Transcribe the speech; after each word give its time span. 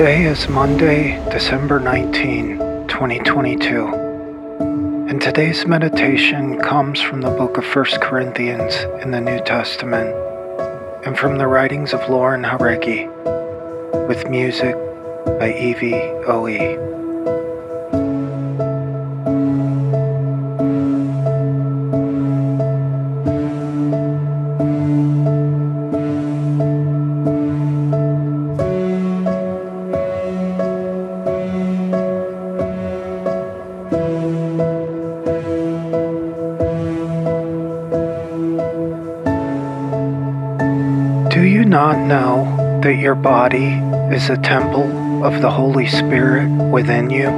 Today 0.00 0.24
is 0.24 0.48
Monday, 0.48 1.22
December 1.30 1.78
19, 1.78 2.56
2022. 2.88 3.86
And 5.10 5.20
today's 5.20 5.66
meditation 5.66 6.58
comes 6.58 7.02
from 7.02 7.20
the 7.20 7.28
book 7.28 7.58
of 7.58 7.66
1 7.66 7.84
Corinthians 8.00 8.74
in 9.02 9.10
the 9.10 9.20
New 9.20 9.44
Testament 9.44 10.08
and 11.04 11.18
from 11.18 11.36
the 11.36 11.46
writings 11.46 11.92
of 11.92 12.00
Lauren 12.08 12.42
Haregi 12.42 13.08
with 14.08 14.26
music 14.30 14.74
by 15.38 15.52
Evie 15.52 16.00
OE. 16.26 16.99
Do 41.40 41.46
you 41.46 41.64
not 41.64 41.98
know 42.06 42.80
that 42.82 42.96
your 42.96 43.14
body 43.14 43.68
is 44.14 44.28
a 44.28 44.36
temple 44.36 45.24
of 45.24 45.40
the 45.40 45.50
Holy 45.50 45.86
Spirit 45.86 46.50
within 46.50 47.08
you? 47.08 47.30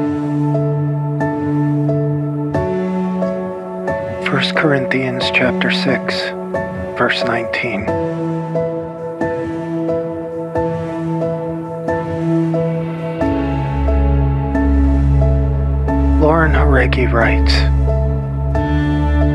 1 4.29 4.57
Corinthians 4.57 5.31
chapter 5.33 5.71
6 5.71 6.21
verse 6.99 7.23
19. 7.23 7.87
Lauren 16.21 16.51
Haregi 16.51 17.07
writes, 17.09 17.55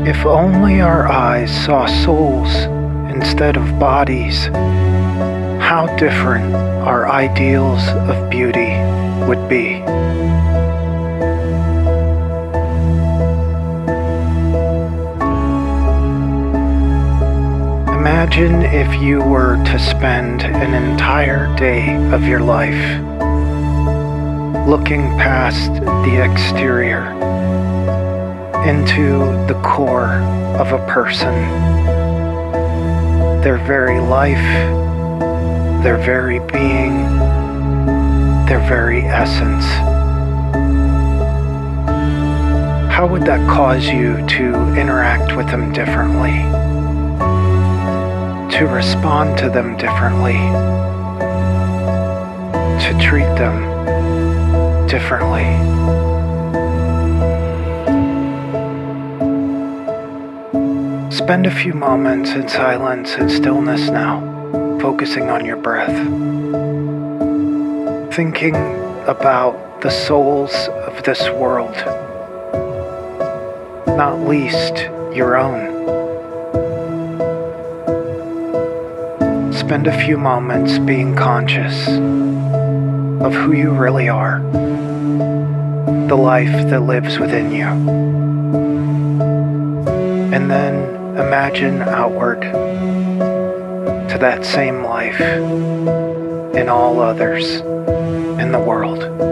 If 0.06 0.26
only 0.26 0.82
our 0.82 1.08
eyes 1.10 1.50
saw 1.64 1.86
souls 2.04 2.68
instead 3.20 3.56
of 3.56 3.80
bodies, 3.80 4.46
how 5.60 5.92
different 5.98 6.54
our 6.54 7.08
ideals 7.10 7.82
of 8.08 8.30
beauty 8.30 8.70
would 9.26 9.48
be. 9.48 9.78
Imagine 17.98 18.62
if 18.62 19.02
you 19.02 19.20
were 19.20 19.56
to 19.64 19.80
spend 19.80 20.42
an 20.42 20.72
entire 20.72 21.52
day 21.56 21.96
of 22.14 22.22
your 22.22 22.38
life 22.38 22.84
looking 24.68 25.02
past 25.18 25.72
the 26.06 26.22
exterior 26.22 27.10
into 28.64 29.18
the 29.48 29.60
core 29.64 30.22
of 30.60 30.70
a 30.70 30.86
person 30.86 31.97
their 33.48 33.66
very 33.66 33.98
life, 33.98 34.36
their 35.82 35.96
very 35.96 36.38
being, 36.38 37.16
their 38.44 38.62
very 38.68 39.00
essence. 39.00 39.64
How 42.92 43.06
would 43.06 43.22
that 43.22 43.40
cause 43.48 43.86
you 43.86 44.16
to 44.26 44.74
interact 44.74 45.34
with 45.34 45.46
them 45.46 45.72
differently? 45.72 46.42
To 48.58 48.66
respond 48.66 49.38
to 49.38 49.48
them 49.48 49.78
differently? 49.78 50.36
To 52.84 52.98
treat 53.00 53.34
them 53.38 54.86
differently? 54.88 55.97
Spend 61.18 61.46
a 61.48 61.50
few 61.50 61.74
moments 61.74 62.30
in 62.30 62.48
silence 62.48 63.16
and 63.16 63.28
stillness 63.28 63.90
now, 63.90 64.20
focusing 64.80 65.30
on 65.30 65.44
your 65.44 65.56
breath. 65.56 65.96
Thinking 68.14 68.54
about 69.04 69.80
the 69.82 69.90
souls 69.90 70.54
of 70.86 71.02
this 71.02 71.28
world, 71.30 71.74
not 73.98 74.20
least 74.28 74.76
your 75.12 75.36
own. 75.36 75.74
Spend 79.52 79.88
a 79.88 80.04
few 80.04 80.16
moments 80.16 80.78
being 80.78 81.16
conscious 81.16 81.88
of 81.88 83.34
who 83.34 83.54
you 83.54 83.72
really 83.72 84.08
are, 84.08 84.38
the 86.06 86.16
life 86.16 86.70
that 86.70 86.82
lives 86.82 87.18
within 87.18 87.50
you. 87.50 87.66
And 90.32 90.48
then 90.48 90.98
imagine 91.18 91.82
outward 91.82 92.42
to 92.42 94.18
that 94.18 94.44
same 94.44 94.82
life 94.84 95.20
in 95.20 96.68
all 96.68 97.00
others 97.00 97.56
in 98.40 98.52
the 98.52 98.60
world. 98.60 99.27